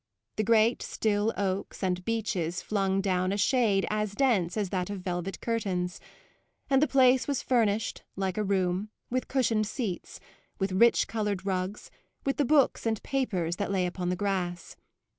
[0.37, 5.01] The great still oaks and beeches flung down a shade as dense as that of
[5.01, 5.99] velvet curtains;
[6.71, 10.19] and the place was furnished, like a room, with cushioned seats,
[10.57, 11.91] with rich coloured rugs,
[12.25, 14.75] with the books and papers that lay upon the grass.